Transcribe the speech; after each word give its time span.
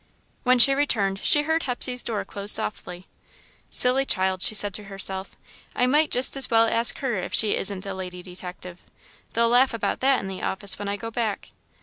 When 0.41 0.57
she 0.57 0.73
returned 0.73 1.19
she 1.21 1.43
heard 1.43 1.61
Hepsey's 1.65 2.01
door 2.01 2.25
close 2.25 2.51
softly. 2.53 3.05
"Silly 3.69 4.03
child," 4.03 4.41
she 4.41 4.55
said 4.55 4.73
to 4.73 4.85
herself. 4.85 5.37
"I 5.75 5.85
might 5.85 6.09
just 6.09 6.35
as 6.35 6.49
well 6.49 6.67
ask 6.67 6.97
her 7.01 7.19
if 7.21 7.35
she 7.35 7.55
isn't 7.55 7.85
a'lady 7.85 8.23
detective.' 8.23 8.81
They'll 9.33 9.49
laugh 9.49 9.75
about 9.75 9.99
that 9.99 10.19
in 10.19 10.27
the 10.27 10.41
office 10.41 10.79
when 10.79 10.87
I 10.89 10.97
go 10.97 11.11
back." 11.11 11.51